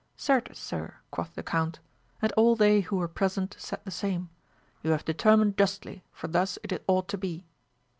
Certes 0.17 0.59
$ir, 0.73 0.95
quoth 1.11 1.35
the• 1.35 1.43
count, 1.45 1.77
and 2.23 2.31
all 2.31 2.55
they 2.55 2.81
who 2.81 2.95
were 2.95 3.07
present 3.07 3.55
said 3.59 3.81
the 3.85 3.91
same, 3.91 4.31
you 4.81 4.89
have 4.89 5.05
determined 5.05 5.55
justly, 5.59 6.03
for 6.11 6.27
thus 6.27 6.57
it 6.63 6.83
ought 6.87 7.07
to 7.07 7.19
be. 7.19 7.45